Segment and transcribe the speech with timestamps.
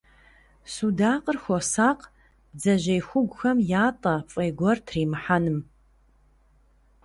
[0.73, 2.05] Судакъыр хуосакъ
[2.53, 3.57] бдзэжьей хугухэм
[3.87, 5.59] ятӀэ, фӀей гуэр тримыхьэным.